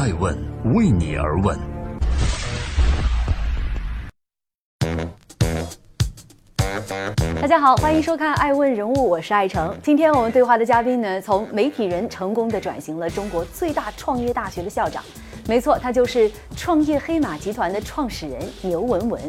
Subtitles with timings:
[0.00, 0.34] 爱问
[0.74, 1.60] 为你而问。
[7.38, 9.76] 大家好，欢迎收看《爱问人物》，我是爱成。
[9.82, 15.04] 今天我们对话的嘉宾呢，从媒体人成功的转型了中国最大创业大学的校长。
[15.46, 19.20] 没错，他就是创业黑马集团的创始人牛文文。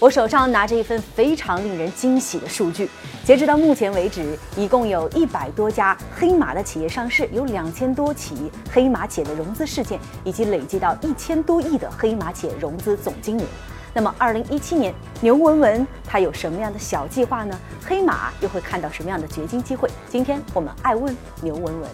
[0.00, 2.88] 我手上拿着一份非常令人惊喜的数据，
[3.22, 13.44] 截止到目前为止，一共有一百多家黑马的企业上市，有两千多起黑马企业的融资事件，以及累计到一千多亿的黑马企业融资总金额。
[13.92, 17.60] 那么，二零一七年，牛文文他有什么样的小计划呢？
[17.84, 19.86] 黑马又会看到什么样的掘金机会？
[20.08, 21.90] 今天我们爱问牛文文。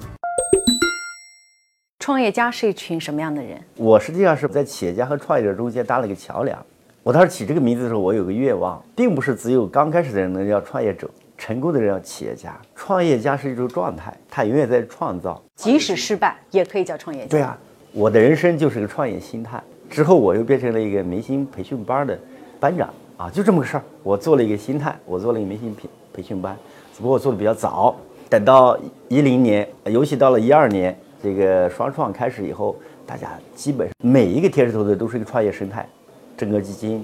[1.98, 3.60] 创业家是一群什么样的人？
[3.74, 6.64] 我实际上是在企业家和创业者中间搭了一个桥梁。
[7.06, 12.60] 我当时起这个名字的时候，我有个愿望，并不是只有刚开始的人能叫创业者，成功的人叫企业家。
[12.74, 17.28] 创业家是一种状态，他永远在创造，即使失败也可以叫创业家。
[17.28, 17.56] 对啊，
[17.92, 19.62] 我的人生就是个创业心态。
[19.88, 22.18] 之后我又变成了一个明星培训班的
[22.58, 23.82] 班长啊，就这么个事儿。
[24.02, 26.56] 我做了一个心态，我做了一个明星培培训班，
[26.92, 27.94] 只不过我做的比较早。
[28.28, 32.74] 等到一零年，尤其到了一二年，这个双创开始以后，
[33.06, 35.88] 大家基本上每一个天使投资都是一个创业生态。
[36.36, 37.02] 正格基金、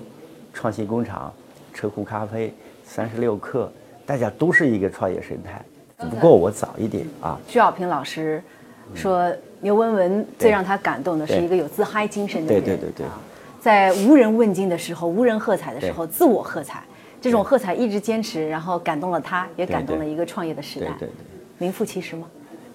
[0.52, 1.32] 创新工厂、
[1.72, 2.52] 车库咖啡、
[2.84, 3.66] 三十六氪，
[4.04, 5.64] 大家都是一个创业生态，
[5.98, 7.40] 只不过我早一点啊。
[7.48, 8.42] 徐小平老师
[8.94, 12.62] 说，牛文文最让他感动的是一个有自嗨精神的人。
[12.62, 13.06] 对对对对，
[13.58, 16.84] 在无人问津的时候、无人喝彩的时候，自我喝彩，
[17.18, 20.86] 这种喝彩一直坚持，然后感动了他，也感动了一个创业的时代。
[20.98, 21.10] 对对对，
[21.56, 22.26] 名副其实吗？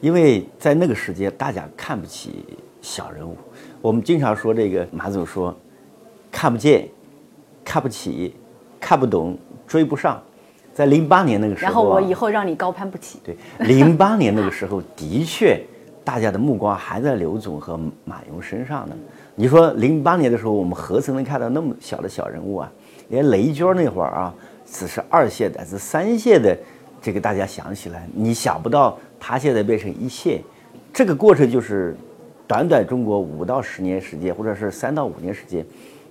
[0.01, 2.43] 因为在那个时间，大家看不起
[2.81, 3.37] 小人物。
[3.79, 5.55] 我们经常说这个，马总说。
[6.31, 6.87] 看不见，
[7.63, 8.35] 看不起，
[8.79, 10.21] 看不懂，追不上。
[10.73, 13.19] 在零八年那个时候，然后我以后让你高攀不起。
[13.23, 15.59] 对，零八年那个时候， 的确，
[16.03, 18.95] 大家的目光还在刘总和马云身上呢。
[19.33, 22.71] 你说零八年的时候，我们何曾能看到那么小的小人物啊？
[23.09, 24.33] 连雷军那会儿啊，
[24.65, 26.55] 只是二线的，是三线的，
[27.01, 30.41] 这个大家想起来，你想不到他现在变成一线，
[30.93, 31.95] 这个过程就是
[32.45, 35.65] 短短中国五到十年时间，或者是三到五年时间。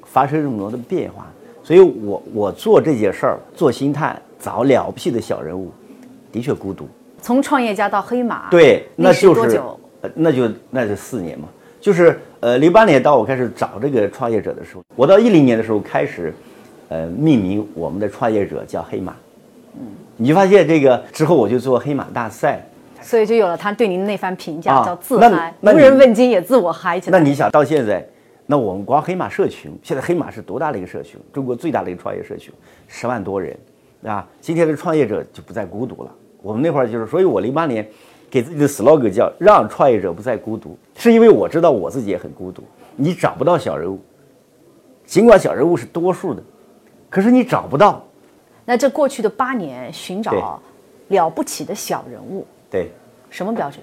[0.06, 1.27] 发生这么多的变化，
[1.62, 5.71] 所以我我做这件事儿，做心态找了不起的小人物，
[6.33, 6.89] 的确孤独。
[7.21, 9.61] 从创业家到黑马，对，那就是
[10.15, 11.49] 那就那就四年嘛。
[11.81, 16.34] 就是呃，零八年到我开始找这个创业者的时候，我到一零年的时候开始，
[16.88, 19.15] 呃，命名我们的创业者叫黑马。
[19.75, 19.87] 嗯，
[20.17, 22.65] 你就发现这个之后，我就做黑马大赛，
[23.03, 27.19] 所以就有了他对您那番评价，叫自嗨，无人问津也自我嗨起来。
[27.19, 28.05] 那你想到现在？
[28.46, 31.20] 那我们光黑马社群，现在黑马是多大的一个社群？
[31.32, 32.54] 中国最大的一个创业社群，
[32.86, 33.58] 十万多人，
[34.04, 36.14] 啊，今天的创业者就不再孤独了。
[36.40, 37.84] 我们那会儿就是，所以我零八年
[38.30, 42.62] 给自己的 slogan 叫“让创业者不再孤独”，是因为我知道我自己也很孤独。
[42.94, 43.98] 你找不到小人物，
[45.04, 46.40] 尽管小人物是多数的，
[47.10, 48.04] 可是你找不到。
[48.64, 50.60] 那这过去的八年寻找
[51.08, 52.90] 了不起的小人物，对，
[53.28, 53.80] 什么标准？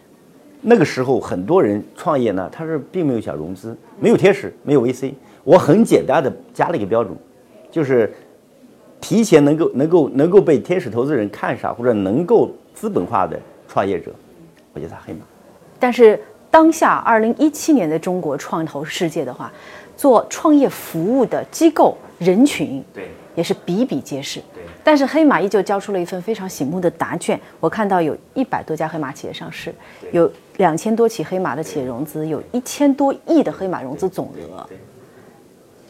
[0.66, 5.14] 那个时候很多人创业呢，他是并没有想融资，没有天使，没有 VC。
[5.44, 7.14] 我很简单的加了一个标准，
[7.70, 8.14] 就是
[9.02, 13.38] 提前能够能够能够被天使投资人看上或者能够资本化的
[13.68, 14.10] 创业者，
[14.74, 15.20] 我觉得他黑马。
[15.78, 16.18] 但是
[16.50, 19.52] 当下二零一七年的中国创投世界的话，
[19.98, 24.42] 做创业服务的机构人群，对，也是比比皆是。
[24.84, 27.40] 但是黑马依旧交出了一份非常醒目的答卷。
[27.60, 29.74] 我看到有一百多家黑马企业上市，
[30.12, 34.68] 有两千多起黑马的企业融资，有一千多亿的黑马融资总额。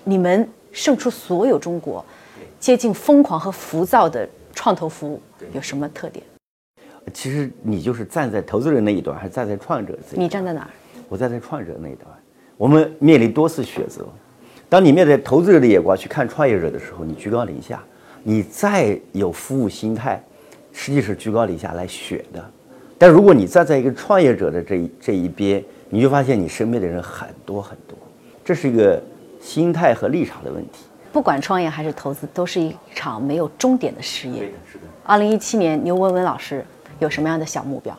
[0.04, 2.06] 你们胜出所有中国
[2.60, 5.20] 接近疯狂和浮躁的创投服务，
[5.54, 6.24] 有什么特点？
[7.14, 10.16] 其实你就是站在投资人那一端，还是站在创业者这？
[10.16, 10.70] 你站在哪儿？
[11.10, 12.08] 我站在创业者那一端。
[12.58, 14.08] 我们面临多次选择。
[14.74, 17.80] 当你面对投资者的眼光去看创业者的时候，你居高临下。
[18.24, 20.20] 你再有服务心态，
[20.72, 22.44] 实际是居高临下来选的。
[22.98, 27.96] 但如果你站在一个创业者的这一这一边，你就发现你身边的人很多很多，
[28.44, 29.00] 这是一个
[29.40, 30.86] 心态和立场的问题。
[31.12, 34.40] 不管创业还是投资，都是一场没有终点的事业。
[34.66, 34.86] 是的。
[35.04, 36.66] 二零一七年，牛文文老师
[36.98, 37.96] 有什么样的小目标？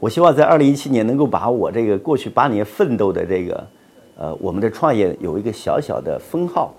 [0.00, 3.64] 我希望在二零一七年能够把我这个过去八年奋斗的这个，
[4.18, 6.74] 呃，我们的创业有一个小小的封号，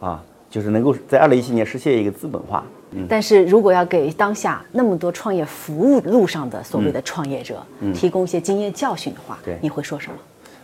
[0.00, 0.20] 啊。
[0.48, 2.64] 就是能够在二零一七年实现一个资本化。
[3.08, 7.60] 但是如果要给当下那么多创业服务路上的所谓的创业者
[7.92, 10.16] 提供一些经验教训的话，你会说什么？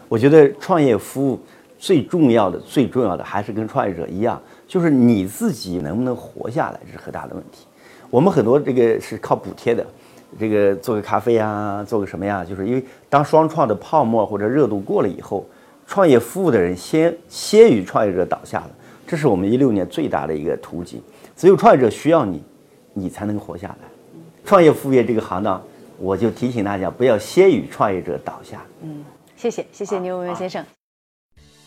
[0.09, 1.39] 我觉得创业服务
[1.79, 7.67] 最重要的、最重要的还是跟创业者一样，就是你自己能不能活下来，这是很大的问题。
[8.09, 9.85] 我们很多这个是靠补贴的，
[10.39, 12.43] 这个做个咖啡啊，做个什么呀？
[12.43, 15.45] 就是因为当双创的泡沫或者热度过了以后，
[15.93, 18.71] 创业服务的人先先于创业者倒下了，
[19.07, 21.03] 这是我们一六年最大的一个图景。
[21.37, 22.43] 只有创业者需要你，
[22.95, 23.77] 你才能活下来。
[24.43, 25.63] 创业服务业这个行当，
[25.99, 28.65] 我就提醒大家不要先于创业者倒下。
[28.81, 29.05] 嗯，
[29.37, 30.65] 谢谢谢谢牛文文先生。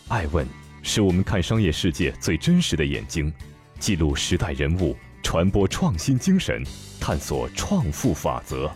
[0.08, 0.44] 爱问
[0.82, 3.32] 是我们看商业世界最真实的眼睛，
[3.78, 6.64] 记录时代人物，传播创新精神，
[7.00, 8.68] 探索创富法则。